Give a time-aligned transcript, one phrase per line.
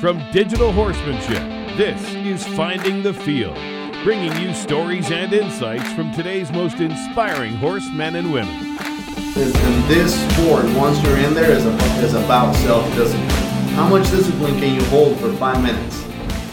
[0.00, 1.42] From Digital Horsemanship,
[1.76, 3.56] this is Finding the Field,
[4.04, 8.78] bringing you stories and insights from today's most inspiring horsemen and women.
[8.78, 13.28] And this sport, once you're in there, is, a, is about self-discipline.
[13.74, 16.04] How much discipline can you hold for five minutes?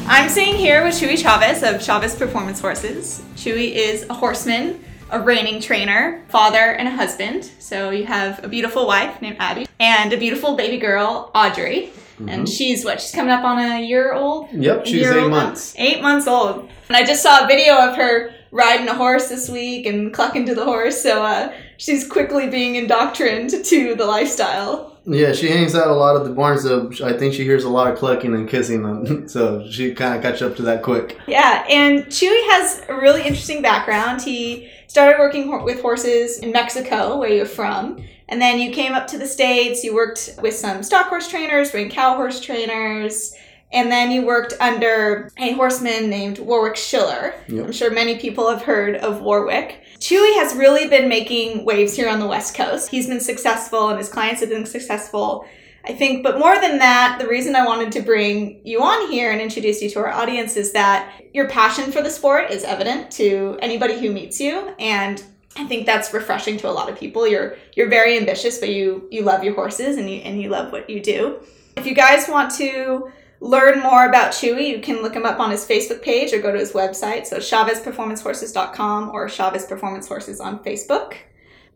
[0.07, 3.21] I'm sitting here with Chuy Chavez of Chavez Performance Horses.
[3.35, 7.43] Chuy is a horseman, a reining trainer, father, and a husband.
[7.59, 11.91] So you have a beautiful wife named Abby and a beautiful baby girl, Audrey.
[12.15, 12.29] Mm-hmm.
[12.29, 13.01] And she's what?
[13.01, 14.51] She's coming up on a year old?
[14.51, 15.75] Yep, she's eight months.
[15.77, 16.69] Eight months old.
[16.87, 20.45] And I just saw a video of her riding a horse this week and clucking
[20.45, 21.01] to the horse.
[21.01, 24.95] So uh, she's quickly being indoctrinated to the lifestyle.
[25.05, 27.69] Yeah, she hangs out a lot at the barn, so I think she hears a
[27.69, 29.27] lot of clucking and kissing, them.
[29.27, 31.19] so she kind of catch up to that quick.
[31.27, 34.23] Yeah, and Chewy has a really interesting background.
[34.23, 39.07] He started working with horses in Mexico, where you're from, and then you came up
[39.07, 39.83] to the States.
[39.83, 43.33] You worked with some stock horse trainers, ring cow horse trainers,
[43.71, 47.33] and then you worked under a horseman named Warwick Schiller.
[47.47, 47.65] Yep.
[47.65, 49.81] I'm sure many people have heard of Warwick.
[49.99, 52.89] Chuy has really been making waves here on the West Coast.
[52.89, 55.45] He's been successful and his clients have been successful.
[55.87, 59.31] I think, but more than that, the reason I wanted to bring you on here
[59.31, 63.11] and introduce you to our audience is that your passion for the sport is evident
[63.11, 64.73] to anybody who meets you.
[64.79, 65.23] And
[65.57, 67.27] I think that's refreshing to a lot of people.
[67.27, 70.71] You're you're very ambitious, but you you love your horses and you and you love
[70.71, 71.39] what you do.
[71.77, 75.51] If you guys want to learn more about Chuy, you can look him up on
[75.51, 77.25] his Facebook page or go to his website.
[77.25, 81.15] So ChavezPerformanceHorses.com or Chavez Performance Horses on Facebook.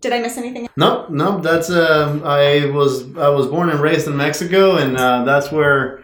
[0.02, 0.70] Did I miss anything?
[0.78, 1.40] No, no.
[1.40, 6.02] That's uh, I was I was born and raised in Mexico, and uh, that's where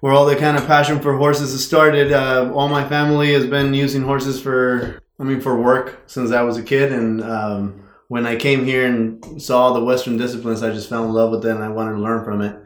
[0.00, 2.12] where all the kind of passion for horses has started.
[2.12, 6.42] Uh, all my family has been using horses for I mean for work since I
[6.42, 10.70] was a kid, and um, when I came here and saw the Western disciplines, I
[10.70, 12.56] just fell in love with it, and I wanted to learn from it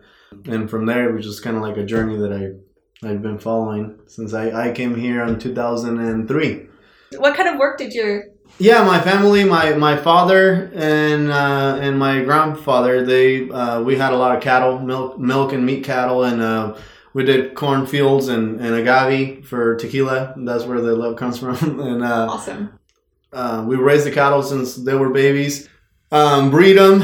[0.46, 3.38] and from there it was just kind of like a journey that I I've been
[3.38, 6.68] following since I, I came here in 2003.
[7.16, 8.26] What kind of work did your
[8.58, 14.12] yeah, my family, my, my father and uh, and my grandfather, they uh, we had
[14.12, 16.76] a lot of cattle, milk milk and meat cattle, and uh,
[17.14, 20.34] we did cornfields and, and agave for tequila.
[20.36, 21.56] That's where the love comes from.
[21.80, 22.78] and uh, awesome.
[23.32, 25.68] Uh, we raised the cattle since they were babies
[26.12, 27.02] um, breed them,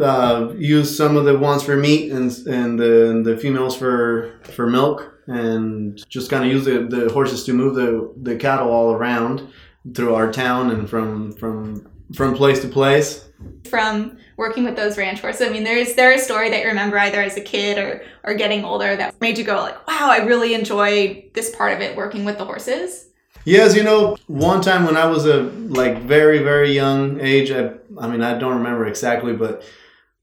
[0.00, 4.68] uh, use some of the ones for meat and and the the females for for
[4.68, 8.92] milk, and just kind of use the, the horses to move the the cattle all
[8.92, 9.48] around
[9.94, 13.28] through our town and from from from place to place.
[13.68, 16.98] From working with those ranch horses, I mean, there's there a story that you remember
[16.98, 20.24] either as a kid or or getting older that made you go like, wow, I
[20.24, 23.08] really enjoy this part of it, working with the horses.
[23.44, 27.72] Yes, you know, one time when I was a like very very young age, I
[27.98, 29.62] I mean I don't remember exactly, but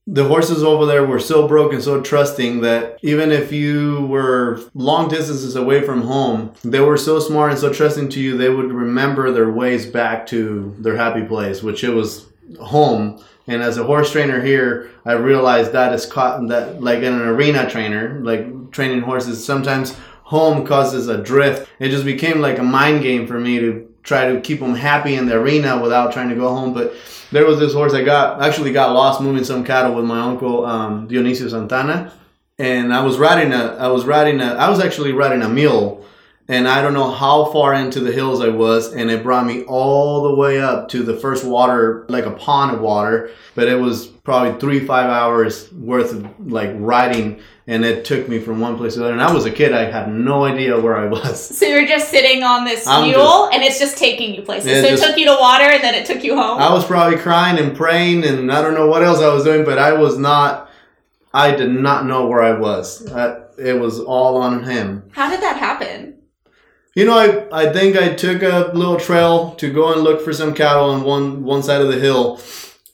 [0.06, 5.08] the horses over there were so broken, so trusting that even if you were long
[5.08, 8.72] distances away from home, they were so smart and so trusting to you, they would
[8.72, 12.26] remember their ways back to their happy place, which it was
[12.60, 13.22] home.
[13.46, 17.22] And as a horse trainer here, I realized that is caught that like in an
[17.22, 21.68] arena trainer, like training horses, sometimes home causes a drift.
[21.78, 25.14] It just became like a mind game for me to try to keep them happy
[25.14, 26.72] in the arena without trying to go home.
[26.72, 26.94] But
[27.32, 30.64] there was this horse I got actually got lost moving some cattle with my uncle
[30.64, 32.12] um, Dionisio Santana,
[32.58, 36.04] and I was riding a I was riding a I was actually riding a mule
[36.52, 39.62] and I don't know how far into the hills I was, and it brought me
[39.62, 43.30] all the way up to the first water, like a pond of water.
[43.54, 48.38] But it was probably three five hours worth of like riding, and it took me
[48.38, 49.14] from one place to another.
[49.14, 51.50] And I was a kid; I had no idea where I was.
[51.62, 54.82] So you're just sitting on this I'm mule, just, and it's just taking you places.
[54.82, 56.60] So it just, took you to water, and then it took you home.
[56.60, 59.64] I was probably crying and praying, and I don't know what else I was doing,
[59.64, 60.68] but I was not.
[61.32, 63.10] I did not know where I was.
[63.10, 65.04] I, it was all on him.
[65.12, 66.18] How did that happen?
[66.94, 70.34] You know, I, I think I took a little trail to go and look for
[70.34, 72.38] some cattle on one, one side of the hill.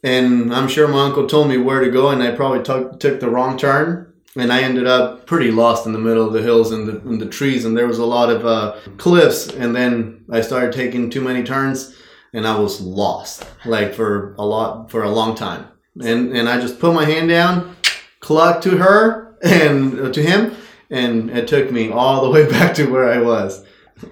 [0.05, 3.19] And I'm sure my uncle told me where to go, and I probably took, took
[3.19, 4.13] the wrong turn.
[4.37, 7.21] And I ended up pretty lost in the middle of the hills and the, and
[7.21, 9.49] the trees, and there was a lot of uh, cliffs.
[9.49, 11.97] And then I started taking too many turns,
[12.33, 15.67] and I was lost, like for a lot for a long time.
[16.01, 17.75] And and I just put my hand down,
[18.21, 20.55] clucked to her and uh, to him,
[20.89, 23.65] and it took me all the way back to where I was.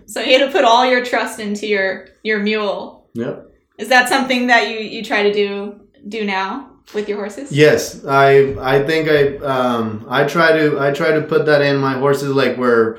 [0.06, 3.08] So you had to put all your trust into your your mule.
[3.14, 3.52] Yep.
[3.78, 7.52] Is that something that you you try to do do now with your horses?
[7.52, 11.76] Yes, I I think I um I try to I try to put that in
[11.78, 12.98] my horses like where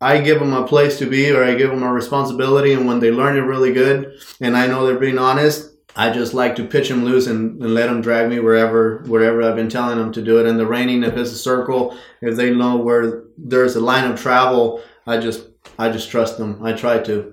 [0.00, 3.00] I give them a place to be or I give them a responsibility and when
[3.00, 6.64] they learn it really good and I know they're being honest I just like to
[6.64, 10.12] pitch them loose and, and let them drag me wherever wherever I've been telling them
[10.12, 10.46] to do it.
[10.46, 14.20] And the reining, if it's a circle, if they know where there's a line of
[14.20, 16.62] travel, I just I just trust them.
[16.64, 17.32] I try to.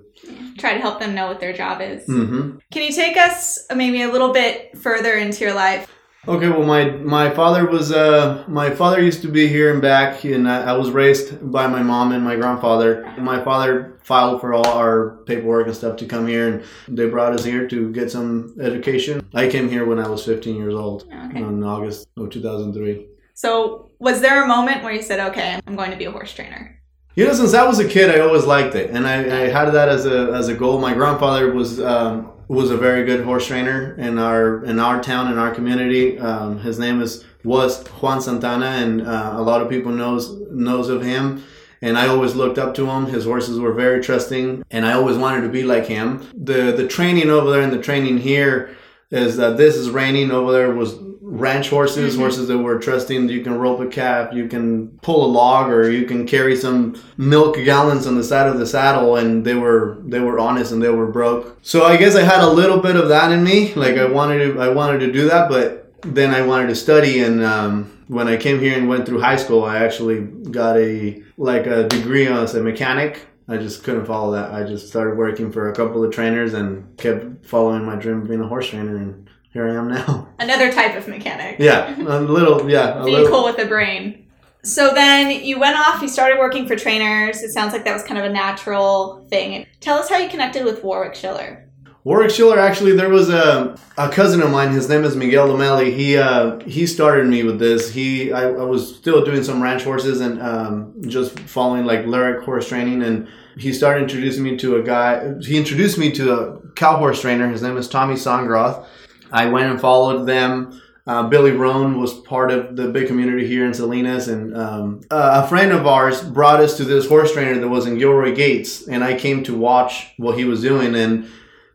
[0.58, 2.06] Try to help them know what their job is.
[2.06, 5.88] hmm Can you take us maybe a little bit further into your life?
[6.28, 10.26] Okay, well, my my father was uh my father used to be here and back,
[10.26, 13.06] and I, I was raised by my mom and my grandfather.
[13.18, 16.64] My father filed for all our paperwork and stuff to come here, and
[16.98, 19.26] they brought us here to get some education.
[19.34, 21.40] I came here when I was 15 years old Okay.
[21.40, 23.08] in August of 2003.
[23.34, 26.34] So, was there a moment where you said, "Okay, I'm going to be a horse
[26.34, 26.77] trainer"?
[27.18, 29.72] You know, since I was a kid, I always liked it, and I, I had
[29.72, 30.78] that as a as a goal.
[30.78, 35.32] My grandfather was um, was a very good horse trainer in our in our town
[35.32, 36.20] in our community.
[36.20, 40.90] Um, his name is was Juan Santana, and uh, a lot of people knows knows
[40.90, 41.44] of him.
[41.82, 43.08] And I always looked up to him.
[43.08, 46.24] His horses were very trusting, and I always wanted to be like him.
[46.36, 48.78] the The training over there and the training here
[49.10, 51.00] is that this is reining over there was
[51.40, 52.20] ranch horses, Mhm.
[52.20, 53.30] horses that were trusting.
[53.30, 56.96] You can rope a calf, you can pull a log, or you can carry some
[57.18, 60.82] milk gallons on the side of the saddle, and they were they were honest and
[60.82, 61.58] they were broke.
[61.62, 63.74] So I guess I had a little bit of that in me.
[63.76, 67.20] Like I wanted to I wanted to do that, but then I wanted to study
[67.20, 67.44] and.
[67.44, 71.68] Um, when I came here and went through high school, I actually got a like
[71.68, 73.26] a degree as a mechanic.
[73.50, 74.54] I just couldn't follow that.
[74.54, 78.30] I just started working for a couple of trainers and kept following my dream of
[78.30, 79.27] being a horse trainer, and
[79.58, 80.28] here I am now.
[80.40, 81.58] Another type of mechanic.
[81.60, 82.70] Yeah, a little.
[82.70, 83.44] Yeah, a Vehicle little.
[83.46, 84.28] with a brain.
[84.64, 87.42] So then you went off, you started working for trainers.
[87.42, 89.66] It sounds like that was kind of a natural thing.
[89.80, 91.70] Tell us how you connected with Warwick Schiller.
[92.04, 92.60] Warwick Schiller.
[92.60, 94.72] Actually, there was a, a cousin of mine.
[94.72, 95.96] His name is Miguel Lomelli.
[95.96, 97.92] He uh, he started me with this.
[97.92, 102.44] He I, I was still doing some ranch horses and um, just following like lyric
[102.44, 103.28] horse training, and
[103.58, 105.34] he started introducing me to a guy.
[105.42, 107.50] He introduced me to a cow horse trainer.
[107.50, 108.86] His name is Tommy Songroth.
[109.32, 110.82] I went and followed them.
[111.06, 115.48] Uh, Billy Roan was part of the big community here in Salinas, and um, a
[115.48, 119.06] friend of ours brought us to this horse trainer that was in Gilroy Gates, and
[119.06, 121.26] I came to watch what he was doing and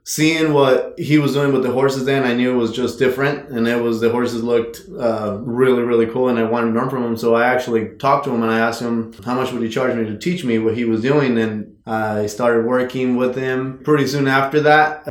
[0.05, 2.05] seeing what he was doing with the horses.
[2.05, 5.83] Then I knew it was just different, and it was the horses looked uh, really
[5.83, 7.17] really cool, and I wanted to learn from him.
[7.17, 9.97] So I actually talked to him and I asked him how much would he charge
[9.97, 14.07] me to teach me what he was doing, and I started working with him pretty
[14.07, 15.09] soon after that.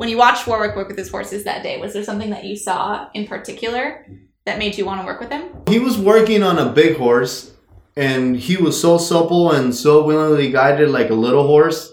[0.00, 2.56] When you watched Warwick work with his horses that day, was there something that you
[2.56, 4.06] saw in particular
[4.46, 5.50] that made you want to work with him?
[5.68, 7.52] He was working on a big horse,
[7.96, 11.92] and he was so supple and so willingly guided like a little horse.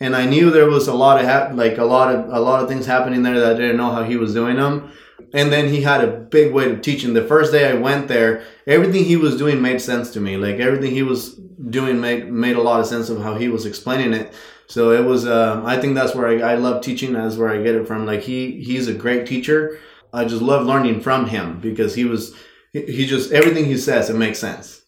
[0.00, 2.62] And I knew there was a lot of hap- like a lot of a lot
[2.62, 4.90] of things happening there that I didn't know how he was doing them.
[5.34, 7.12] And then he had a big way of teaching.
[7.12, 10.38] The first day I went there, everything he was doing made sense to me.
[10.38, 11.34] Like everything he was
[11.68, 14.32] doing made made a lot of sense of how he was explaining it.
[14.72, 15.26] So it was.
[15.26, 17.12] Um, I think that's where I, I love teaching.
[17.12, 18.06] That's where I get it from.
[18.06, 19.78] Like he he's a great teacher.
[20.14, 22.34] I just love learning from him because he was
[22.72, 24.86] he he just everything he says it makes sense.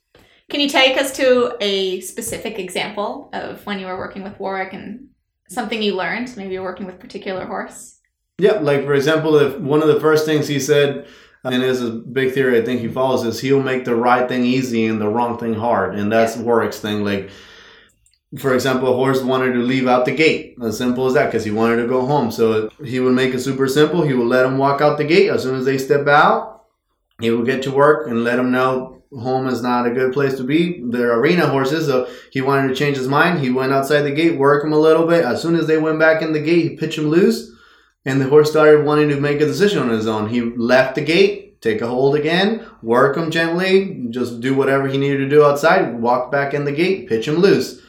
[0.49, 4.73] Can you take us to a specific example of when you were working with Warwick
[4.73, 5.09] and
[5.51, 6.35] something you learned?
[6.35, 8.01] Maybe you're working with a particular horse.
[8.39, 11.07] Yeah, like for example, if one of the first things he said,
[11.45, 14.27] and this is a big theory I think he follows, is he'll make the right
[14.27, 17.05] thing easy and the wrong thing hard, and that's Warwick's thing.
[17.05, 17.29] Like,
[18.39, 21.45] for example, a horse wanted to leave out the gate, as simple as that, because
[21.45, 22.31] he wanted to go home.
[22.31, 24.03] So he would make it super simple.
[24.03, 26.65] He would let them walk out the gate as soon as they step out.
[27.21, 30.35] He would get to work and let them know home is not a good place
[30.37, 30.82] to be.
[30.85, 33.39] They're arena horses, so he wanted to change his mind.
[33.39, 35.25] He went outside the gate, work them a little bit.
[35.25, 37.53] As soon as they went back in the gate, he pitched them loose.
[38.05, 40.29] And the horse started wanting to make a decision on his own.
[40.29, 44.99] He left the gate, take a hold again, work him gently, just do whatever he
[44.99, 47.81] needed to do outside, walk back in the gate, pitch him loose.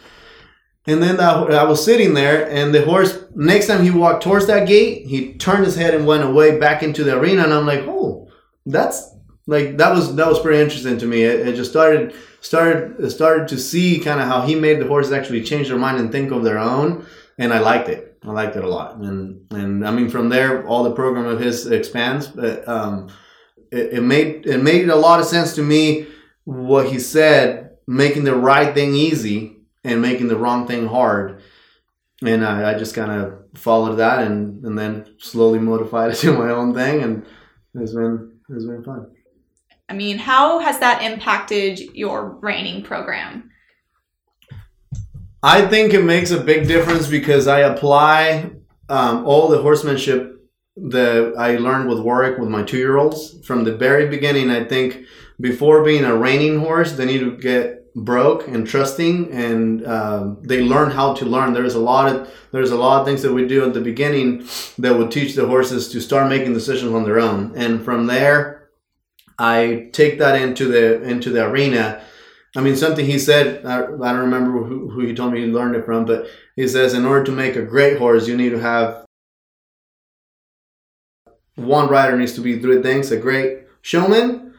[0.87, 4.67] And then I was sitting there, and the horse, next time he walked towards that
[4.67, 7.43] gate, he turned his head and went away back into the arena.
[7.43, 8.29] And I'm like, oh,
[8.67, 9.15] that's
[9.47, 11.23] like that was that was pretty interesting to me.
[11.23, 15.11] It, it just started started started to see kind of how he made the horses
[15.11, 17.05] actually change their mind and think of their own,
[17.37, 18.17] and I liked it.
[18.23, 21.39] I liked it a lot, and and I mean from there, all the program of
[21.39, 22.27] his expands.
[22.27, 23.09] But um,
[23.71, 26.07] it, it made it made a lot of sense to me
[26.43, 29.54] what he said, making the right thing easy
[29.85, 31.41] and making the wrong thing hard.
[32.25, 36.37] And I, I just kind of followed that, and and then slowly modified it to
[36.37, 37.25] my own thing, and
[37.75, 39.11] it's been it's been fun.
[39.87, 43.51] I mean, how has that impacted your reining program?
[45.43, 48.49] I think it makes a big difference because I apply
[48.89, 50.31] um, all the horsemanship
[50.77, 54.49] that I learned with Warwick with my two year olds from the very beginning.
[54.49, 55.05] I think
[55.39, 60.61] before being a reining horse, they need to get broke and trusting and um, they
[60.61, 61.53] learn how to learn.
[61.53, 64.45] There's a lot of there's a lot of things that we do at the beginning
[64.77, 67.53] that would teach the horses to start making decisions on their own.
[67.55, 68.69] And from there
[69.37, 72.01] i take that into the into the arena.
[72.55, 75.47] I mean something he said i, I don't remember who, who he told me he
[75.47, 78.51] learned it from but he says in order to make a great horse you need
[78.51, 79.05] to have
[81.55, 84.53] one rider needs to be three things a great showman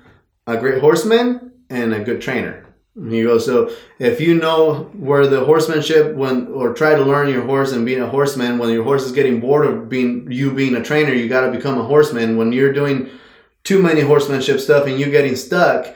[0.47, 2.66] a great horseman and a good trainer
[3.11, 7.45] he goes, so if you know where the horsemanship when or try to learn your
[7.45, 10.75] horse and being a horseman, when your horse is getting bored of being you being
[10.77, 12.39] a trainer, you got to become a horseman.
[12.39, 13.11] When you're doing
[13.65, 15.95] too many horsemanship stuff and you're getting stuck,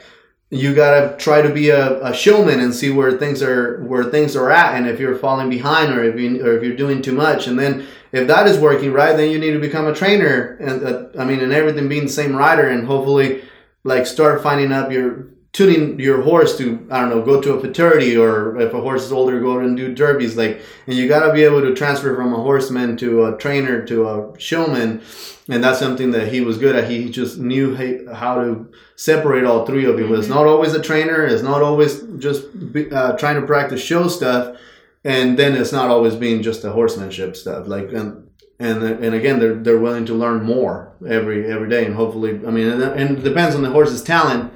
[0.51, 4.03] you got to try to be a, a showman and see where things are where
[4.03, 7.01] things are at, and if you're falling behind or if you or if you're doing
[7.01, 9.95] too much, and then if that is working right, then you need to become a
[9.95, 10.57] trainer.
[10.59, 13.41] And uh, I mean, and everything being the same rider, and hopefully
[13.83, 17.61] like start finding up your tuning your horse to I don't know go to a
[17.61, 21.25] futurity or if a horse is older go and do derbies like and you got
[21.27, 25.01] to be able to transfer from a horseman to a trainer to a showman
[25.49, 27.75] and that's something that he was good at he just knew
[28.13, 30.15] how to separate all three of you mm-hmm.
[30.15, 32.45] it's not always a trainer it's not always just
[32.93, 34.57] uh, trying to practice show stuff
[35.03, 38.25] and then it's not always being just a horsemanship stuff like and
[38.59, 42.51] and and again they're they're willing to learn more every every day and hopefully I
[42.51, 44.53] mean and it depends on the horse's talent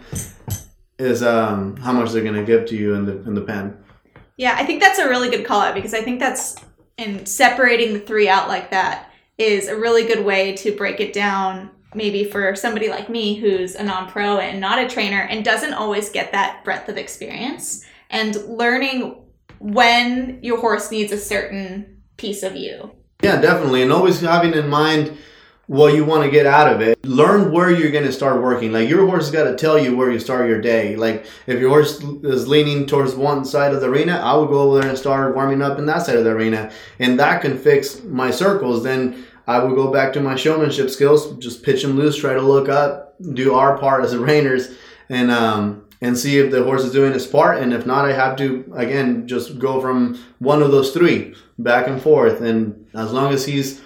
[0.98, 3.78] is um, how much they're going to give to you in the in the pen.
[4.38, 6.56] Yeah, I think that's a really good call out because I think that's
[6.98, 11.14] in separating the three out like that is a really good way to break it
[11.14, 11.72] down.
[11.94, 15.74] Maybe for somebody like me who's a non pro and not a trainer and doesn't
[15.74, 19.22] always get that breadth of experience and learning
[19.60, 22.92] when your horse needs a certain piece of you.
[23.22, 23.82] Yeah, definitely.
[23.82, 25.18] And always having in mind
[25.68, 27.04] what you want to get out of it.
[27.06, 28.72] Learn where you're going to start working.
[28.72, 30.96] Like your horse has got to tell you where you start your day.
[30.96, 34.62] Like if your horse is leaning towards one side of the arena, I would go
[34.62, 37.58] over there and start warming up in that side of the arena, and that can
[37.58, 38.84] fix my circles.
[38.84, 42.42] Then I would go back to my showmanship skills, just pitch them loose, try to
[42.42, 44.76] look up, do our part as the reiners,
[45.10, 47.60] and um, and see if the horse is doing his part.
[47.60, 51.88] And if not, I have to again just go from one of those three back
[51.88, 52.42] and forth.
[52.42, 53.82] And as long as he's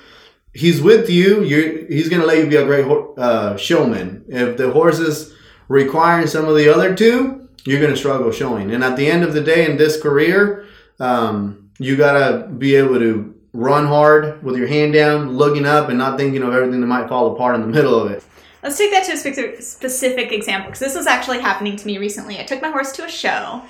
[0.60, 1.44] he's with you.
[1.44, 2.86] you he's to let you be a great
[3.18, 4.26] uh, showman.
[4.28, 5.34] If the horse is
[5.68, 8.72] requiring some of the other two, you're to struggle showing.
[8.72, 10.66] And at the end of the day, in this career,
[11.00, 15.90] um, you got to be able to run hard with your hand down, looking up,
[15.90, 18.24] and not thinking of everything that might fall apart in the middle of it.
[18.62, 22.38] Let's take that to a specific example because this was actually happening to me recently.
[22.40, 23.64] I took my horse to a show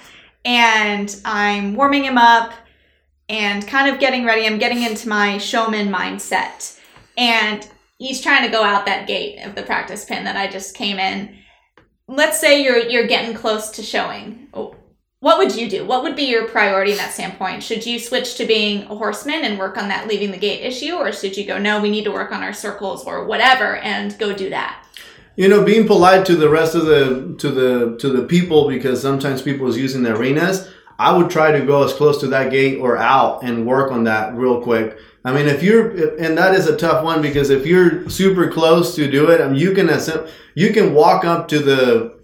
[0.43, 2.53] and I'm warming him up
[3.29, 4.47] and kind of getting ready.
[4.47, 6.78] I'm getting into my showman mindset.
[7.19, 10.73] And he's trying to go out that gate of the practice pin that I just
[10.73, 11.37] came in.
[12.07, 14.47] Let's say you're you're getting close to showing.
[15.19, 15.85] What would you do?
[15.85, 17.61] What would be your priority in that standpoint?
[17.61, 20.93] Should you switch to being a horseman and work on that leaving the gate issue,
[20.93, 24.17] or should you go, no, we need to work on our circles or whatever and
[24.17, 24.85] go do that?
[25.35, 29.01] You know, being polite to the rest of the to the to the people because
[29.01, 32.51] sometimes people is using the arenas I would try to go as close to that
[32.51, 34.97] gate or out and work on that real quick.
[35.23, 38.95] I mean, if you're, and that is a tough one because if you're super close
[38.95, 39.89] to do it, I mean, you can,
[40.55, 42.19] you can walk up to the,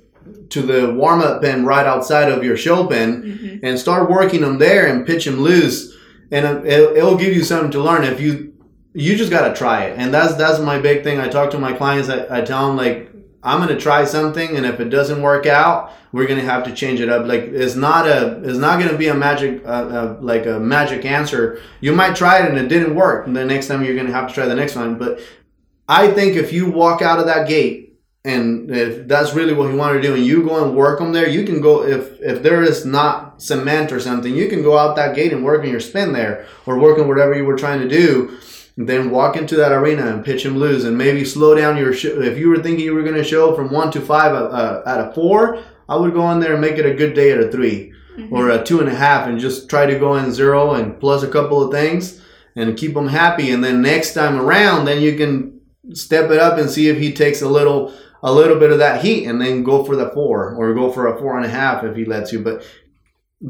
[0.50, 3.66] to the warm up pen right outside of your show pen mm-hmm.
[3.66, 5.96] and start working them there and pitch them loose.
[6.32, 8.54] And it, it'll give you something to learn if you,
[8.94, 9.98] you just got to try it.
[9.98, 11.20] And that's, that's my big thing.
[11.20, 12.10] I talk to my clients.
[12.10, 13.10] I, I tell them like,
[13.46, 17.00] I'm to try something, and if it doesn't work out, we're to have to change
[17.00, 17.28] it up.
[17.28, 21.62] Like it's not a, it's not to be a magic, uh, like a magic answer.
[21.80, 24.30] You might try it and it didn't work, and the next time you're to have
[24.30, 24.98] to try the next one.
[24.98, 25.20] But
[25.88, 29.78] I think if you walk out of that gate, and if that's really what you
[29.78, 31.84] want to do, and you go and work them there, you can go.
[31.84, 35.46] If if there is not cement or something, you can go out that gate and
[35.46, 38.40] work on your spin there, or work on whatever you were trying to do
[38.78, 41.94] then walk into that arena and pitch and lose, and maybe slow down your.
[41.94, 44.46] Sh- if you were thinking you were going to show from one to five uh,
[44.46, 47.32] uh, at a four, I would go in there and make it a good day
[47.32, 48.34] at a 3 mm-hmm.
[48.34, 51.24] or a two and a half, and just try to go in zero and plus
[51.24, 52.22] a couple of things
[52.56, 53.52] and keep them happy.
[53.52, 55.62] And then next time around, then you can
[55.94, 59.04] step it up and see if he takes a little a little bit of that
[59.04, 61.84] heat and then go for the four or go for a four and a half
[61.84, 62.40] if he lets you.
[62.40, 62.66] But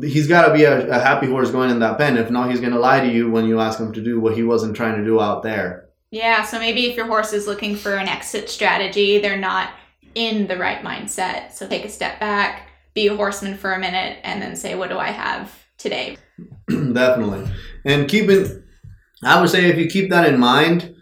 [0.02, 2.18] he's got to be a, a, happy horse going in that pen.
[2.18, 4.36] If not, he's going to lie to you when you ask him to do what
[4.36, 5.90] he wasn't trying to do out there.
[6.12, 9.72] Yeah, so maybe if your horse is looking for an exit strategy, they're not
[10.14, 11.52] in the right mindset.
[11.52, 14.90] So take a step back, be a horseman for a minute, and then say, what
[14.90, 16.18] do I have today?
[16.70, 17.50] Definitely.
[17.84, 18.64] And keeping,
[19.24, 20.96] I would say if you keep that in mind,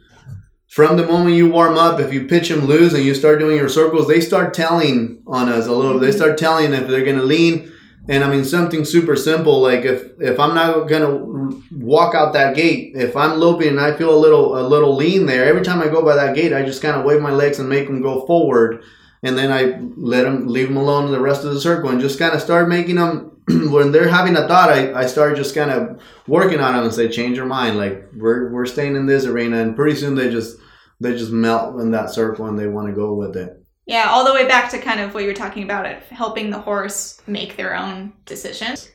[0.68, 3.58] from the moment you warm up, if you pitch them loose and you start doing
[3.58, 6.00] your circles, they start telling on us a little.
[6.00, 7.72] They start telling if they're going to lean
[8.10, 12.56] And I mean something super simple like if if I'm not gonna walk out that
[12.56, 15.82] gate, if I'm loping and I feel a little a little lean there, every time
[15.82, 18.02] I go by that gate, I just kind of wave my legs and make them
[18.02, 18.84] go forward,
[19.24, 22.02] and then I let them leave them alone in the rest of the circle and
[22.02, 23.32] just kind of start making them
[23.72, 24.70] when they're having a thought.
[24.70, 28.10] I, I start just kind of working on them and say change your mind, like
[28.18, 30.58] we're we're staying in this arena, and pretty soon they just
[31.00, 33.63] they just melt in that circle and they want to go with it.
[33.86, 36.50] Yeah, all the way back to kind of what you were talking about it, helping
[36.50, 38.90] the horse make their own decisions.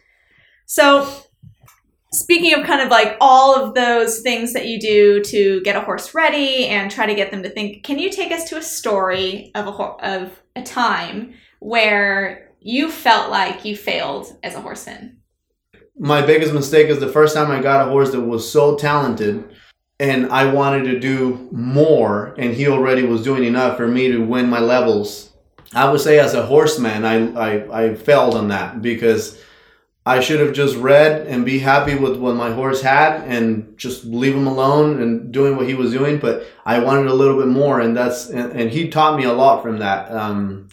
[0.64, 1.08] So,
[2.12, 5.82] speaking of kind of like all of those things that you do to get a
[5.82, 8.62] horse ready and try to get them to think, can you take us to a
[8.62, 15.20] story of a of a time where you felt like you failed as a horseman?
[15.98, 19.44] My biggest mistake is the first time I got a horse that was so talented
[20.00, 24.18] and I wanted to do more, and he already was doing enough for me to
[24.18, 25.30] win my levels.
[25.74, 29.42] I would say, as a horseman, I, I, I failed on that because
[30.06, 34.04] I should have just read and be happy with what my horse had and just
[34.04, 36.18] leave him alone and doing what he was doing.
[36.18, 39.32] But I wanted a little bit more, and that's and, and he taught me a
[39.32, 40.10] lot from that.
[40.10, 40.67] Um,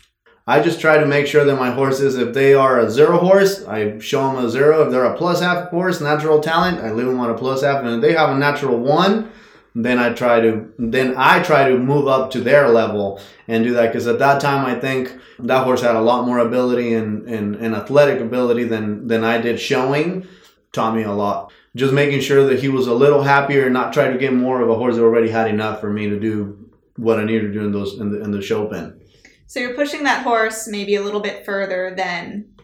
[0.48, 3.66] I just try to make sure that my horses, if they are a zero horse,
[3.66, 4.84] I show them a zero.
[4.84, 7.84] If they're a plus half horse, natural talent, I leave them on a plus half.
[7.84, 9.32] And if they have a natural one,
[9.74, 13.74] then I try to then I try to move up to their level and do
[13.74, 17.28] that because at that time I think that horse had a lot more ability and,
[17.28, 20.28] and, and athletic ability than than I did showing.
[20.72, 21.52] Taught me a lot.
[21.76, 24.62] Just making sure that he was a little happier and not try to get more
[24.62, 27.60] of a horse that already had enough for me to do what I needed to
[27.60, 29.02] do in those in the, in the show pen.
[29.48, 32.56] So you're pushing that horse maybe a little bit further than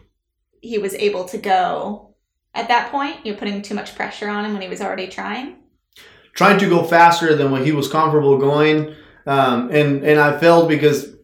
[0.60, 2.14] he was able to go
[2.54, 3.24] at that point.
[3.24, 5.56] You're putting too much pressure on him when he was already trying.
[6.34, 8.94] Trying to go faster than what he was comfortable going,
[9.26, 11.14] um, and and I failed because,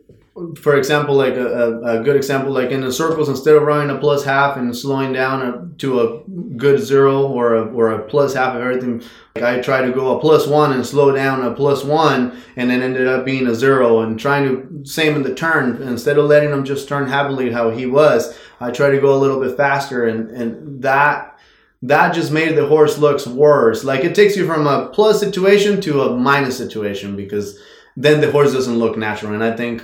[0.57, 3.99] for example, like a, a, good example, like in the circles, instead of running a
[3.99, 6.23] plus half and slowing down to a
[6.57, 9.03] good zero or a, or a plus half of everything,
[9.35, 12.71] like I tried to go a plus one and slow down a plus one, and
[12.71, 14.01] then ended up being a zero.
[14.01, 17.71] And trying to same in the turn, instead of letting him just turn happily how
[17.71, 21.39] he was, I tried to go a little bit faster, and and that
[21.83, 23.85] that just made the horse looks worse.
[23.85, 27.59] Like it takes you from a plus situation to a minus situation because
[27.97, 29.35] then the horse doesn't look natural.
[29.35, 29.83] And I think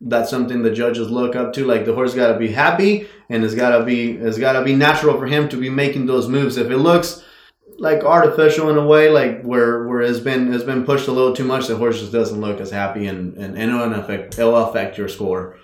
[0.00, 1.64] that's something the judges look up to.
[1.64, 4.64] Like the horse got to be happy and it's got to be it's got to
[4.64, 6.56] be natural for him to be making those moves.
[6.56, 7.22] If it looks
[7.78, 11.34] like artificial in a way, like where where it's been has been pushed a little
[11.34, 14.56] too much, the horse just doesn't look as happy and and, and it'll affect it'll
[14.56, 15.58] affect your score.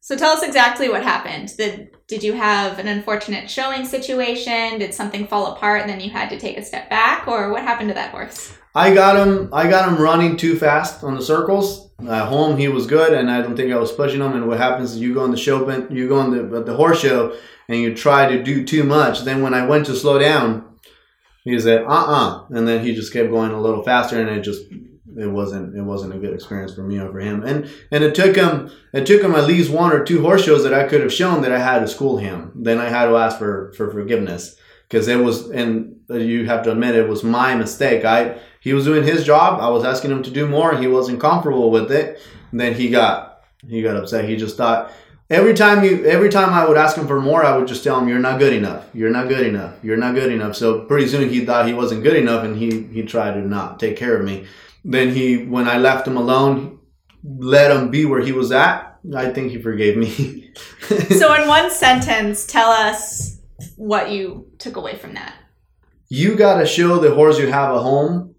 [0.00, 1.56] So tell us exactly what happened.
[1.56, 4.80] Did did you have an unfortunate showing situation?
[4.80, 7.62] Did something fall apart and then you had to take a step back, or what
[7.62, 8.58] happened to that horse?
[8.74, 9.50] I got him.
[9.52, 11.90] I got him running too fast on the circles.
[12.08, 14.32] At home, he was good, and I don't think I was pushing him.
[14.32, 17.00] And what happens is you go on the show, you go on the the horse
[17.00, 17.36] show,
[17.68, 19.24] and you try to do too much.
[19.24, 20.64] Then when I went to slow down,
[21.44, 24.42] he said, "Uh uh," and then he just kept going a little faster, and it
[24.42, 24.62] just
[25.16, 27.42] it wasn't it wasn't a good experience for me or for him.
[27.44, 30.64] And and it took him it took him at least one or two horse shows
[30.64, 32.52] that I could have shown that I had to school him.
[32.54, 34.56] Then I had to ask for for forgiveness
[34.88, 38.04] because it was and you have to admit it was my mistake.
[38.04, 39.60] I he was doing his job.
[39.60, 40.76] I was asking him to do more.
[40.76, 42.20] He wasn't comfortable with it.
[42.50, 44.28] And then he got he got upset.
[44.28, 44.92] He just thought
[45.30, 47.98] every time you every time I would ask him for more, I would just tell
[47.98, 48.88] him you're not good enough.
[48.94, 49.74] You're not good enough.
[49.82, 50.56] You're not good enough.
[50.56, 53.80] So pretty soon he thought he wasn't good enough and he he tried to not
[53.80, 54.46] take care of me.
[54.84, 56.80] Then he, when I left him alone,
[57.24, 58.98] let him be where he was at.
[59.14, 60.52] I think he forgave me.
[61.18, 63.40] so, in one sentence, tell us
[63.76, 65.34] what you took away from that.
[66.08, 68.31] You got to show the horse you have a home.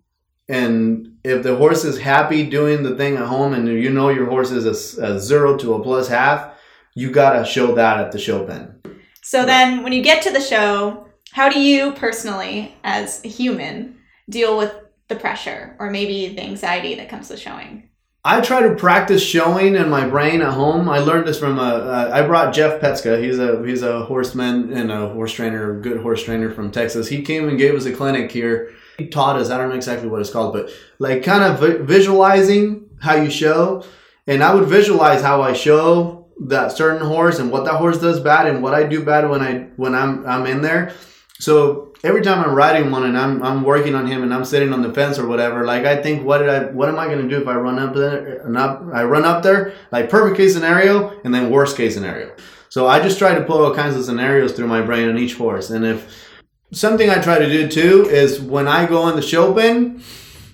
[0.49, 4.25] And if the horse is happy doing the thing at home and you know your
[4.25, 6.53] horse is a, a zero to a plus half,
[6.95, 8.81] you got to show that at the show pen.
[9.21, 13.97] So, then when you get to the show, how do you personally, as a human,
[14.29, 14.73] deal with
[15.07, 17.89] the pressure or maybe the anxiety that comes with showing?
[18.25, 20.87] I try to practice showing in my brain at home.
[20.87, 21.61] I learned this from a.
[21.61, 23.21] Uh, I brought Jeff Petska.
[23.21, 27.09] He's a he's a horseman and a horse trainer, good horse trainer from Texas.
[27.09, 28.73] He came and gave us a clinic here.
[28.97, 29.49] He taught us.
[29.49, 33.83] I don't know exactly what it's called, but like kind of visualizing how you show.
[34.27, 38.19] And I would visualize how I show that certain horse and what that horse does
[38.19, 40.93] bad and what I do bad when I when I'm I'm in there.
[41.39, 44.73] So every time I'm riding one and I'm I'm working on him and I'm sitting
[44.73, 47.27] on the fence or whatever, like I think, what did I, what am I gonna
[47.27, 50.53] do if I run up there and up, I run up there, like perfect case
[50.53, 52.35] scenario and then worst case scenario.
[52.69, 55.35] So I just try to put all kinds of scenarios through my brain on each
[55.35, 55.69] horse.
[55.69, 56.32] And if
[56.73, 60.03] something I try to do too is when I go in the show pen,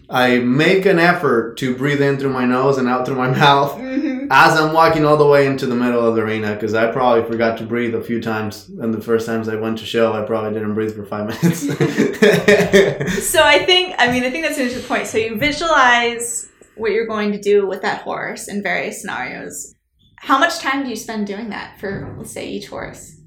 [0.10, 3.74] I make an effort to breathe in through my nose and out through my mouth.
[3.78, 6.92] Mm-hmm as I'm walking all the way into the middle of the arena, because I
[6.92, 8.70] probably forgot to breathe a few times.
[8.80, 11.64] And the first times I went to show, I probably didn't breathe for five minutes.
[13.30, 15.08] So I think, I mean, I think that's an interesting point.
[15.08, 19.76] So you visualize what you're going to do with that horse in various scenarios.
[20.18, 23.19] How much time do you spend doing that for, let's say, each horse?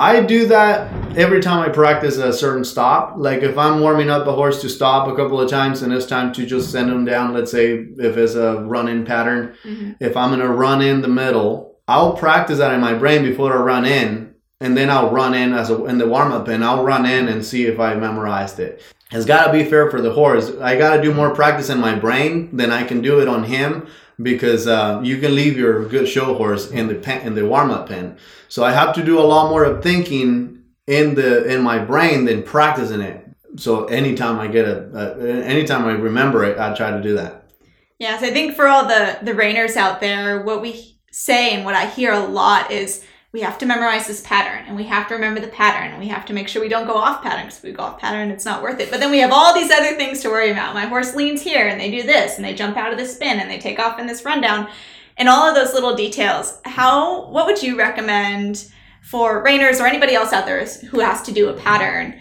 [0.00, 3.16] I do that every time I practice a certain stop.
[3.18, 6.06] Like if I'm warming up a horse to stop a couple of times and it's
[6.06, 9.96] time to just send him down, let's say if it's a run in pattern, Mhm.
[10.00, 13.60] if I'm gonna run in the middle, I'll practice that in my brain before I
[13.60, 16.82] run in, and then I'll run in as a in the warm up and I'll
[16.82, 18.80] run in and see if I memorized it.
[19.12, 20.50] It's gotta be fair for the horse.
[20.62, 23.82] I gotta do more practice in my brain than I can do it on him
[24.22, 27.70] because uh, you can leave your good show horse in the pen, in the warm
[27.70, 28.16] up pen.
[28.48, 32.24] So I have to do a lot more of thinking in the in my brain
[32.24, 33.24] than practicing it.
[33.56, 37.50] So anytime I get a, a anytime I remember it, I try to do that.
[37.98, 41.74] Yes, I think for all the the reiners out there, what we say and what
[41.74, 45.14] I hear a lot is we have to memorize this pattern and we have to
[45.14, 47.58] remember the pattern and we have to make sure we don't go off pattern because
[47.58, 48.90] if we go off pattern, it's not worth it.
[48.90, 50.74] But then we have all these other things to worry about.
[50.74, 53.38] My horse leans here and they do this and they jump out of the spin
[53.38, 54.68] and they take off in this rundown
[55.16, 56.60] and all of those little details.
[56.64, 58.68] How what would you recommend
[59.02, 62.20] for reiners or anybody else out there who has to do a pattern?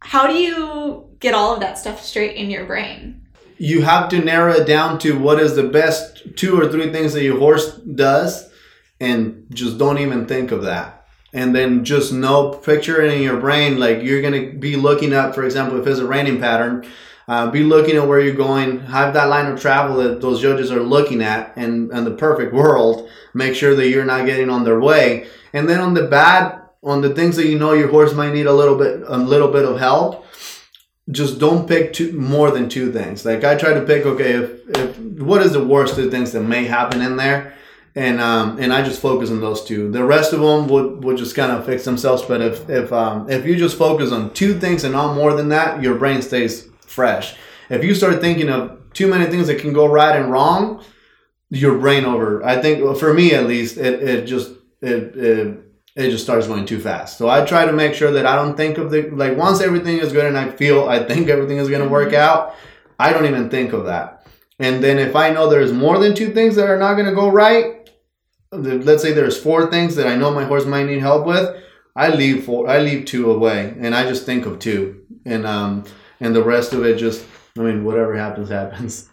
[0.00, 3.20] How do you get all of that stuff straight in your brain?
[3.62, 7.12] you have to narrow it down to what is the best two or three things
[7.12, 8.49] that your horse does
[9.00, 11.06] and just don't even think of that.
[11.32, 15.34] And then just know picture it in your brain like you're to be looking at
[15.34, 16.84] for example if it's a reining pattern
[17.28, 20.72] uh, be looking at where you're going have that line of travel that those judges
[20.72, 24.64] are looking at and in the perfect world make sure that you're not getting on
[24.64, 25.28] their way.
[25.52, 28.46] And then on the bad on the things that you know your horse might need
[28.46, 30.26] a little bit a little bit of help
[31.10, 33.24] just don't pick two more than two things.
[33.24, 36.42] Like I try to pick, okay, if, if what is the worst two things that
[36.42, 37.54] may happen in there,
[37.94, 39.90] and um, and I just focus on those two.
[39.90, 42.22] The rest of them would, would just kind of fix themselves.
[42.22, 45.48] But if if um, if you just focus on two things and not more than
[45.48, 47.34] that, your brain stays fresh.
[47.68, 50.84] If you start thinking of too many things that can go right and wrong,
[51.50, 52.44] your brain over.
[52.44, 55.58] I think for me at least, it, it just it, it
[55.96, 57.18] it just starts going too fast.
[57.18, 59.98] So I try to make sure that I don't think of the like once everything
[59.98, 62.54] is good and I feel I think everything is going to work out,
[62.98, 64.19] I don't even think of that.
[64.60, 67.14] And then if I know there's more than two things that are not going to
[67.14, 67.90] go right,
[68.52, 71.56] let's say there's four things that I know my horse might need help with,
[71.96, 75.02] I leave four I leave two away and I just think of two.
[75.24, 75.84] And um
[76.20, 77.24] and the rest of it just
[77.58, 79.08] I mean whatever happens happens.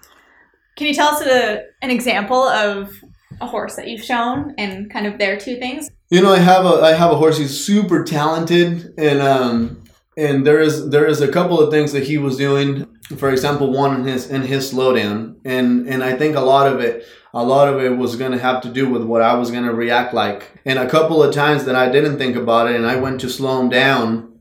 [0.76, 2.94] Can you tell us a, an example of
[3.42, 5.90] a horse that you've shown and kind of their two things?
[6.10, 7.38] You know, I have a I have a horse.
[7.38, 9.84] He's super talented, and um,
[10.16, 12.88] and there is there is a couple of things that he was doing.
[13.16, 16.82] For example, one in his in his slowdown, and and I think a lot of
[16.82, 19.52] it a lot of it was going to have to do with what I was
[19.52, 20.60] going to react like.
[20.66, 23.30] And a couple of times that I didn't think about it, and I went to
[23.30, 24.40] slow him down,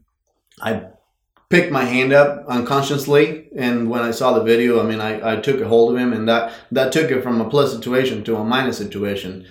[0.61, 0.87] I
[1.49, 3.49] picked my hand up unconsciously.
[3.57, 6.13] And when i saw the video i mean I, I took a hold of him
[6.13, 9.47] and that that took it from a plus situation to a minus situation.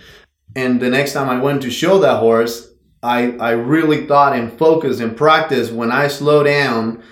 [0.56, 2.70] And the next time I went to show that horse,
[3.04, 7.04] I, I really thought and focused and practiced when I slow down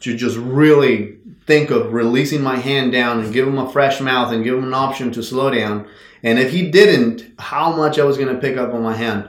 [0.00, 4.32] to just really think of releasing my hand down and give him a fresh mouth
[4.32, 5.86] and give him an option to slow down.
[6.22, 9.28] And if he didn't, how much I was going to pick up on my hand.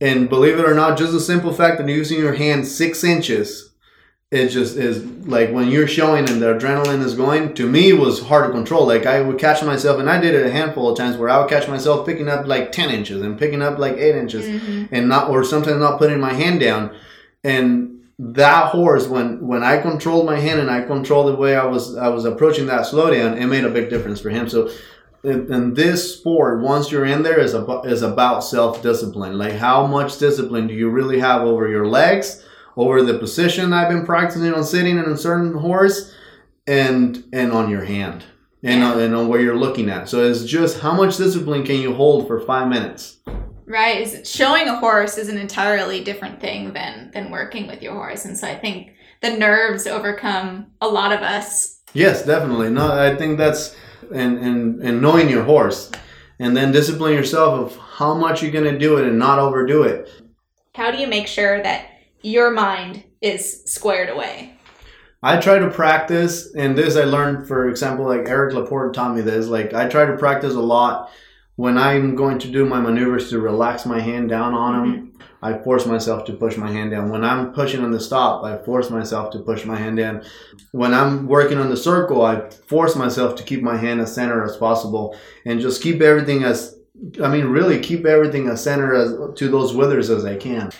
[0.00, 3.68] And believe it or not, just the simple fact that using your hand six inches
[4.30, 7.98] it just is like when you're showing and the adrenaline is going to me it
[7.98, 10.90] was hard to control like i would catch myself and i did it a handful
[10.90, 13.78] of times where i would catch myself picking up like 10 inches and picking up
[13.78, 14.94] like 8 inches mm-hmm.
[14.94, 16.94] and not or sometimes not putting my hand down
[17.42, 21.64] and that horse when when i controlled my hand and i controlled the way i
[21.64, 24.70] was i was approaching that slowdown it made a big difference for him so
[25.24, 30.18] in, this sport once you're in there is about is about self-discipline like how much
[30.18, 32.44] discipline do you really have over your legs
[32.78, 36.14] over the position I've been practicing on sitting in a certain horse
[36.66, 38.24] and and on your hand
[38.62, 40.08] and, on, and on where you're looking at.
[40.08, 43.18] So it's just how much discipline can you hold for five minutes?
[43.68, 44.00] Right.
[44.00, 48.24] Is showing a horse is an entirely different thing than than working with your horse.
[48.24, 51.82] And so I think the nerves overcome a lot of us.
[51.92, 52.70] Yes, definitely.
[52.70, 53.76] No, I think that's
[54.12, 55.90] and and and knowing your horse,
[56.38, 60.08] and then discipline yourself of how much you're gonna do it and not overdo it.
[60.74, 61.90] How do you make sure that
[62.22, 64.54] your mind is squared away?
[65.22, 69.20] I try to practice, and this I learned, for example, like Eric Laporte taught me
[69.20, 69.48] this.
[69.48, 71.10] Like I try to practice a lot
[71.58, 75.22] when I'm going to do my maneuvers to relax my hand down on them, mm-hmm.
[75.42, 77.10] I force myself to push my hand down.
[77.10, 80.22] When I'm pushing on the stop, I force myself to push my hand down.
[80.70, 84.44] When I'm working on the circle, I force myself to keep my hand as center
[84.44, 85.16] as possible
[85.46, 86.78] and just keep everything as
[87.20, 90.70] I mean, really keep everything as center as to those withers as I can.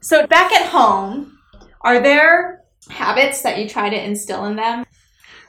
[0.00, 1.38] So back at home,
[1.80, 4.84] are there habits that you try to instill in them?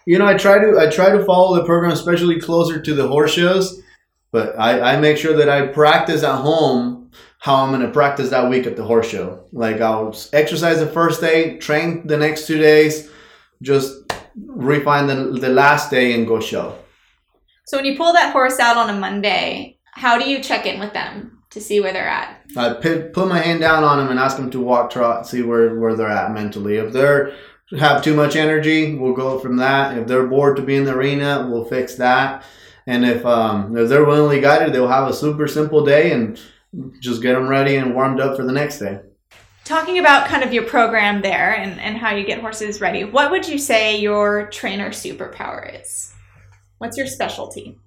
[0.05, 3.09] You know, I try to I try to follow the program, especially closer to the
[3.09, 3.83] horse shows.
[4.31, 8.29] But I, I make sure that I practice at home how I'm going to practice
[8.29, 9.45] that week at the horse show.
[9.51, 13.09] Like I'll exercise the first day, train the next two days,
[13.61, 13.95] just
[14.45, 16.77] refine the, the last day and go show.
[17.65, 20.79] So when you pull that horse out on a Monday, how do you check in
[20.79, 22.41] with them to see where they're at?
[22.57, 25.41] I put, put my hand down on them and ask them to walk trot, see
[25.41, 26.77] where, where they're at mentally.
[26.77, 27.33] If they're
[27.77, 29.97] have too much energy, we'll go from that.
[29.97, 32.43] If they're bored to be in the arena, we'll fix that.
[32.89, 36.41] And if um, if they're willingly guided, they'll have a super simple day and
[36.99, 38.99] just get them ready and warmed up for the next day.
[39.63, 43.29] Talking about kind of your program there and, and how you get horses ready, what
[43.29, 46.11] would you say your trainer superpower is?
[46.79, 47.77] What's your specialty?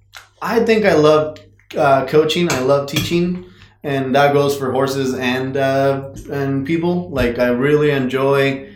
[0.40, 1.38] I think I love
[1.76, 2.52] uh, coaching.
[2.52, 3.46] I love teaching,
[3.82, 7.10] and that goes for horses and uh, and people.
[7.10, 8.71] Like I really enjoy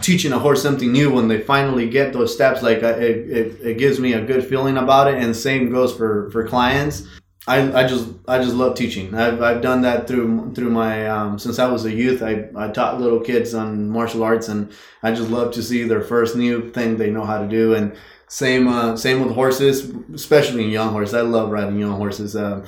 [0.00, 3.78] teaching a horse something new when they finally get those steps like it, it, it
[3.78, 7.06] gives me a good feeling about it and same goes for for clients
[7.48, 9.14] I, I just I just love teaching.
[9.14, 12.22] I've, I've done that through through my um, since I was a youth.
[12.22, 14.70] I, I taught little kids on martial arts, and
[15.02, 17.74] I just love to see their first new thing they know how to do.
[17.74, 17.96] And
[18.28, 21.14] same uh, same with horses, especially young horses.
[21.14, 22.36] I love riding young horses.
[22.36, 22.66] Uh,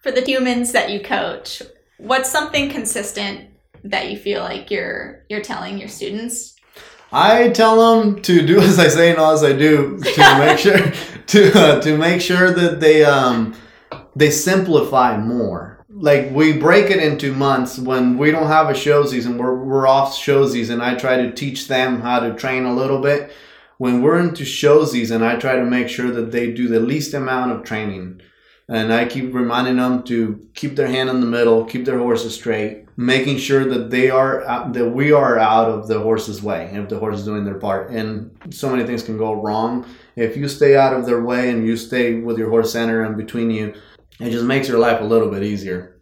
[0.00, 1.60] For the humans that you coach,
[1.98, 3.50] what's something consistent
[3.84, 6.53] that you feel like you're you're telling your students?
[7.12, 10.58] I tell them to do as I say and not as I do to make
[10.58, 10.78] sure
[11.26, 13.54] to uh, to make sure that they um
[14.16, 15.84] they simplify more.
[15.88, 19.86] Like we break it into months when we don't have a show season, we're, we're
[19.86, 20.80] off show season.
[20.80, 23.32] I try to teach them how to train a little bit.
[23.78, 27.14] When we're into show season, I try to make sure that they do the least
[27.14, 28.20] amount of training.
[28.68, 32.34] And I keep reminding them to keep their hand in the middle, keep their horses
[32.34, 36.88] straight, making sure that they are that we are out of the horse's way if
[36.88, 37.90] the horse is doing their part.
[37.90, 41.66] And so many things can go wrong if you stay out of their way and
[41.66, 43.74] you stay with your horse center and between you
[44.20, 45.96] it just makes your life a little bit easier.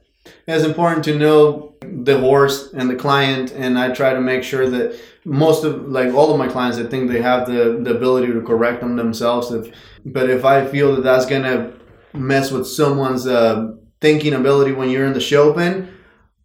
[0.46, 4.68] It's important to know the horse and the client, and I try to make sure
[4.68, 8.33] that most of, like all of my clients, I think they have the, the ability
[8.33, 9.51] to correct them themselves.
[9.51, 11.72] If, but if I feel that that's gonna
[12.12, 15.92] mess with someone's uh, thinking ability when you're in the show pen,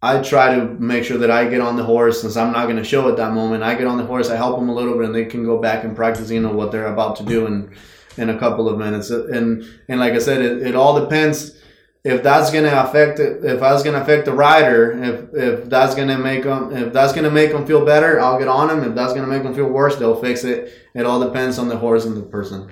[0.00, 2.76] I try to make sure that I get on the horse since I'm not going
[2.76, 3.64] to show at that moment.
[3.64, 5.60] I get on the horse, I help them a little bit, and they can go
[5.60, 7.74] back and practice, you know, what they're about to do in
[8.16, 9.10] in a couple of minutes.
[9.10, 11.58] And and like I said, it, it all depends
[12.04, 16.44] if that's gonna affect if that's gonna affect the rider, if if that's gonna make
[16.44, 18.88] them, if that's gonna make them feel better, I'll get on them.
[18.88, 20.72] If that's gonna make them feel worse, they'll fix it.
[20.94, 22.70] It all depends on the horse and the person.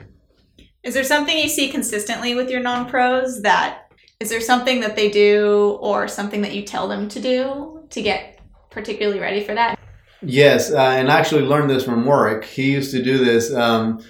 [0.87, 3.89] Is there something you see consistently with your non pros that
[4.21, 8.01] is there something that they do or something that you tell them to do to
[8.01, 8.39] get
[8.71, 9.81] particularly ready for that?
[10.23, 12.45] Yes, uh, and I actually learned this from Warwick.
[12.45, 13.53] He used to do this.
[13.53, 14.01] Um,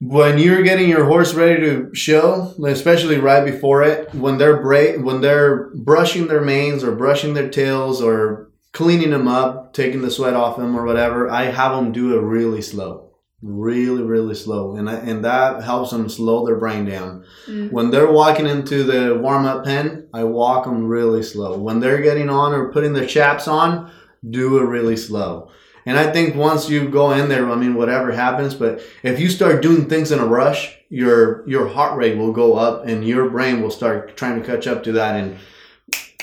[0.00, 4.98] when you're getting your horse ready to show, especially right before it, when they're bra-
[4.98, 10.10] when they're brushing their manes or brushing their tails or cleaning them up, taking the
[10.10, 13.13] sweat off them or whatever, I have them do it really slow,
[13.44, 17.24] really really slow, and and that helps them slow their brain down.
[17.46, 17.68] Mm-hmm.
[17.68, 21.58] When they're walking into the warm up pen, I walk them really slow.
[21.58, 23.92] When they're getting on or putting their chaps on,
[24.28, 25.50] do it really slow
[25.86, 29.28] and I think once you go in there, I mean, whatever happens, but if you
[29.28, 33.28] start doing things in a rush, your your heart rate will go up, and your
[33.28, 35.38] brain will start trying to catch up to that, and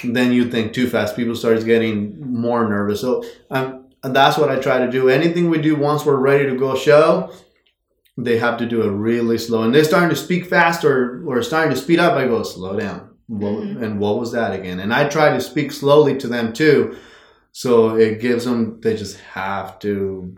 [0.03, 1.15] then you think too fast.
[1.15, 3.01] People start getting more nervous.
[3.01, 5.09] So um, that's what I try to do.
[5.09, 7.31] Anything we do once we're ready to go show,
[8.17, 9.63] they have to do it really slow.
[9.63, 12.13] And they're starting to speak fast or, or starting to speed up.
[12.13, 13.09] I go, slow down.
[13.29, 13.83] Mm-hmm.
[13.83, 14.79] And what was that again?
[14.79, 16.97] And I try to speak slowly to them too
[17.51, 20.37] so it gives them, they just have to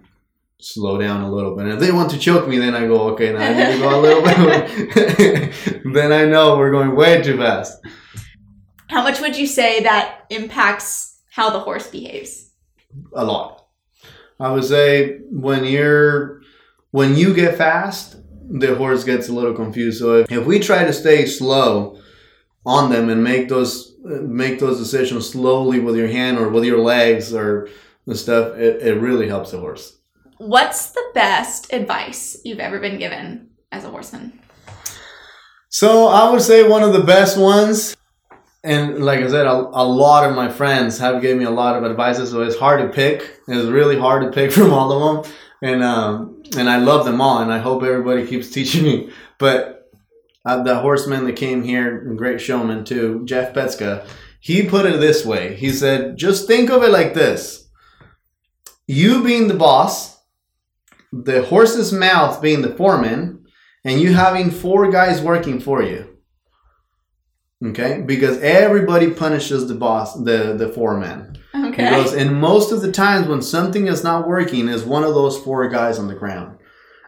[0.59, 1.65] slow down a little bit.
[1.65, 3.79] And if they want to choke me, then I go, okay, now I need to
[3.79, 5.83] go a little bit.
[5.93, 7.79] then I know we're going way too fast.
[8.89, 12.51] How much would you say that impacts how the horse behaves?
[13.15, 13.67] A lot.
[14.39, 16.41] I would say when you're,
[16.91, 18.17] when you get fast,
[18.49, 19.99] the horse gets a little confused.
[19.99, 21.99] So if, if we try to stay slow
[22.65, 26.79] on them and make those make those decisions slowly with your hand or with your
[26.79, 27.69] legs or
[28.05, 29.97] the stuff, it, it really helps the horse.
[30.37, 34.39] What's the best advice you've ever been given as a horseman?
[35.69, 37.95] So I would say one of the best ones,
[38.63, 41.75] and like I said, a, a lot of my friends have given me a lot
[41.75, 42.31] of advices.
[42.31, 43.39] So it's hard to pick.
[43.47, 47.21] It's really hard to pick from all of them, and um, and I love them
[47.21, 49.11] all, and I hope everybody keeps teaching me.
[49.37, 49.91] But
[50.45, 54.07] uh, the horseman that came here, great showman too, Jeff Petska,
[54.39, 55.55] he put it this way.
[55.55, 57.67] He said, just think of it like this:
[58.87, 60.17] you being the boss,
[61.11, 63.45] the horse's mouth being the foreman
[63.85, 66.12] and you having four guys working for you.
[67.65, 71.37] Okay, because everybody punishes the boss, the the foreman.
[71.55, 71.89] Okay.
[71.89, 75.37] Because and most of the times when something is not working, is one of those
[75.39, 76.57] four guys on the ground.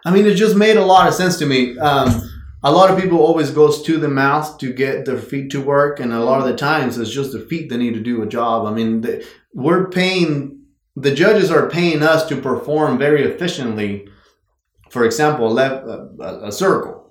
[0.05, 1.77] I mean, it just made a lot of sense to me.
[1.79, 2.31] Um,
[2.63, 5.99] a lot of people always goes to the mouth to get their feet to work,
[5.99, 8.27] and a lot of the times it's just the feet that need to do a
[8.27, 8.65] job.
[8.65, 10.61] I mean, the, we're paying
[10.95, 14.07] the judges are paying us to perform very efficiently
[14.95, 17.04] for example, a, left, a, a, circle.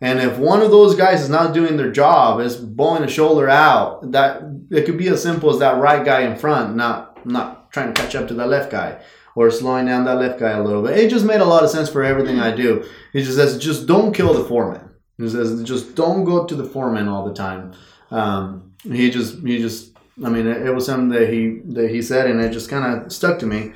[0.00, 3.50] And if one of those guys is not doing their job, is blowing a shoulder
[3.50, 7.70] out, that it could be as simple as that right guy in front not not
[7.70, 8.98] trying to catch up to that left guy
[9.36, 10.98] or slowing down that left guy a little bit.
[10.98, 12.84] It just made a lot of sense for everything I do.
[13.12, 14.90] He just says, just don't kill the foreman.
[15.18, 17.72] He says, just don't go to the foreman all the time.
[18.10, 22.02] Um, he just, he just, I mean, it, it was something that he that he
[22.02, 23.72] said, and it just kind of stuck to me.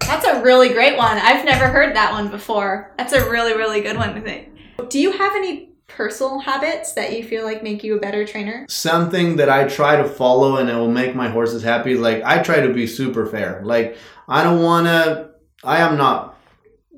[0.00, 1.16] That's a really great one.
[1.16, 2.92] I've never heard that one before.
[2.98, 4.53] That's a really, really good one, think.
[4.88, 8.66] Do you have any personal habits that you feel like make you a better trainer?
[8.68, 11.94] Something that I try to follow and it will make my horses happy.
[11.94, 13.62] Like I try to be super fair.
[13.64, 13.96] Like
[14.28, 15.30] I don't want to.
[15.62, 16.38] I am not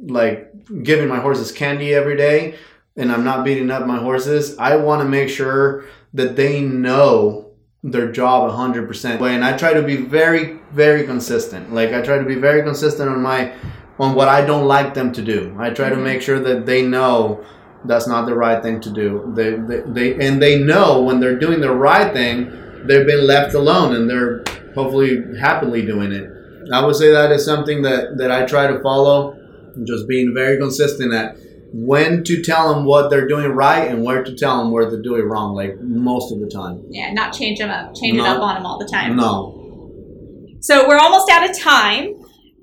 [0.00, 2.56] like giving my horses candy every day,
[2.96, 4.58] and I'm not beating up my horses.
[4.58, 5.84] I want to make sure
[6.14, 7.46] that they know
[7.82, 12.24] their job 100% and i try to be very very consistent like i try to
[12.24, 13.52] be very consistent on my
[14.00, 15.98] on what i don't like them to do i try mm-hmm.
[15.98, 17.44] to make sure that they know
[17.86, 21.38] that's not the right thing to do they, they, they and they know when they're
[21.38, 22.50] doing the right thing
[22.86, 24.44] they've been left alone and they're
[24.74, 26.30] hopefully happily doing it
[26.72, 29.38] i would say that is something that that i try to follow
[29.84, 31.36] just being very consistent at
[31.72, 35.02] when to tell them what they're doing right and where to tell them where they're
[35.02, 36.82] doing wrong, like most of the time.
[36.88, 38.24] Yeah, not change them up, change no.
[38.24, 39.16] it up on them all the time.
[39.16, 40.56] No.
[40.60, 42.15] So we're almost out of time,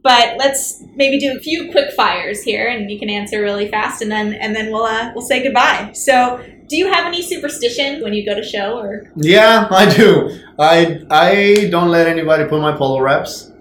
[0.04, 4.02] but let's maybe do a few quick fires here, and you can answer really fast,
[4.02, 5.92] and then and then we'll uh, we'll say goodbye.
[5.94, 9.04] So, do you have any superstition when you go to show, or?
[9.16, 10.39] Yeah, I do.
[10.60, 13.52] I I don't let anybody put my polo wraps.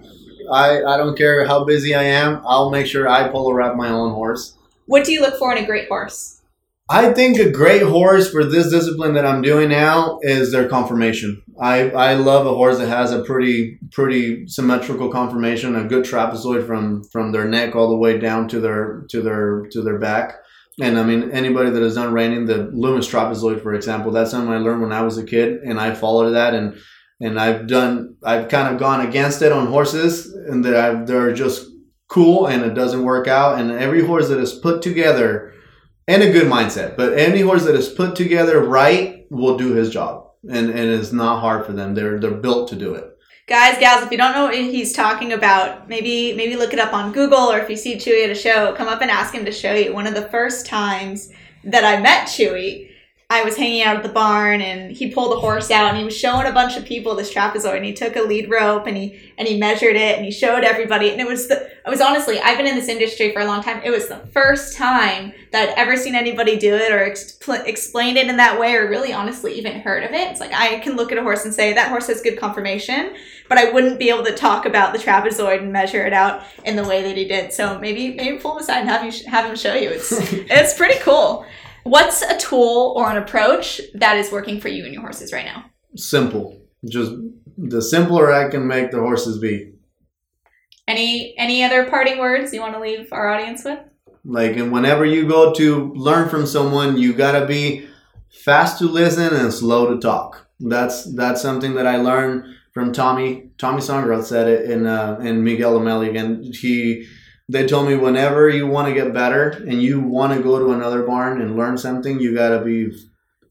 [0.51, 2.41] I I don't care how busy I am.
[2.45, 4.57] I'll make sure I polo wrap my own horse.
[4.85, 6.32] What do you look for in a great horse?
[6.89, 11.41] I think a great horse for this discipline that I'm doing now is their conformation.
[11.59, 16.67] I, I love a horse that has a pretty pretty symmetrical conformation, a good trapezoid
[16.67, 20.35] from from their neck all the way down to their to their to their back.
[20.81, 24.51] And I mean, anybody that has done reining, the Loomis trapezoid, for example, that's something
[24.51, 26.77] I learned when I was a kid, and I followed that, and
[27.21, 31.69] and I've done, I've kind of gone against it on horses, and that they're just
[32.09, 33.59] cool and it doesn't work out.
[33.59, 35.52] And every horse that is put together
[36.07, 39.89] and a good mindset, but any horse that is put together right will do his
[39.89, 40.29] job.
[40.49, 41.95] And, and it's not hard for them.
[41.95, 43.09] They're they're built to do it.
[43.47, 46.93] Guys, gals, if you don't know what he's talking about, maybe maybe look it up
[46.93, 49.45] on Google or if you see Chuy at a show, come up and ask him
[49.45, 49.93] to show you.
[49.93, 51.31] One of the first times
[51.63, 52.89] that I met Chuy,
[53.33, 56.03] I was hanging out at the barn and he pulled a horse out and he
[56.03, 58.95] was showing a bunch of people this trapezoid and he took a lead rope and
[58.95, 61.09] he and he measured it and he showed everybody.
[61.09, 63.63] And it was the I was honestly I've been in this industry for a long
[63.63, 63.81] time.
[63.83, 68.17] It was the first time that I'd ever seen anybody do it or expl- explained
[68.17, 70.29] it in that way or really honestly even heard of it.
[70.29, 73.15] It's like I can look at a horse and say that horse has good conformation
[73.49, 76.75] but I wouldn't be able to talk about the trapezoid and measure it out in
[76.75, 77.51] the way that he did.
[77.51, 79.89] So maybe maybe pull him aside and have you have him show you.
[79.89, 81.47] It's it's pretty cool
[81.83, 85.45] What's a tool or an approach that is working for you and your horses right
[85.45, 85.65] now?
[85.95, 86.59] Simple.
[86.85, 87.11] Just
[87.57, 89.73] the simpler I can make the horses be.
[90.87, 93.79] Any any other parting words you want to leave our audience with?
[94.25, 97.87] Like and whenever you go to learn from someone, you gotta be
[98.43, 100.47] fast to listen and slow to talk.
[100.59, 103.51] That's that's something that I learned from Tommy.
[103.57, 106.43] Tommy Songroth said it in uh, in Miguel O'Malley again.
[106.53, 107.07] He
[107.53, 110.71] they told me whenever you want to get better and you want to go to
[110.71, 112.91] another barn and learn something, you got to be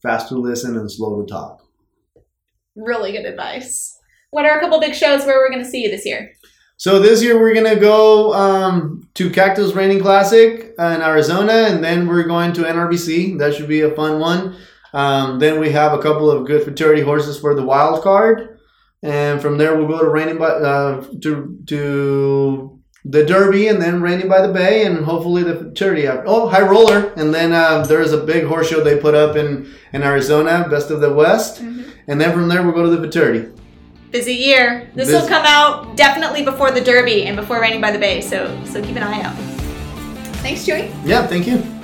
[0.01, 1.65] fast to listen and slow to talk.
[2.75, 3.97] Really good advice.
[4.31, 6.33] What are a couple big shows where we're going to see you this year?
[6.75, 12.07] So this year we're gonna go um, to Cactus Reining Classic in Arizona, and then
[12.07, 13.37] we're going to NRBC.
[13.37, 14.57] That should be a fun one.
[14.91, 18.59] Um, then we have a couple of good futurity horses for the wild card,
[19.01, 24.29] and from there we'll go to Reining uh, to to the Derby, and then Reining
[24.29, 25.73] by the Bay, and hopefully the.
[25.73, 26.23] After.
[26.25, 29.35] Oh, High Roller, and then uh, there is a big horse show they put up
[29.35, 33.01] in in Arizona, Best of the West, and then from there we'll go to the
[33.01, 33.51] Futurity.
[34.11, 34.89] Busy year.
[34.93, 38.63] This will come out definitely before the Derby and before Reining by the Bay, so
[38.65, 39.35] so keep an eye out.
[40.37, 40.91] Thanks, Joey.
[41.03, 41.82] Yeah, thank you.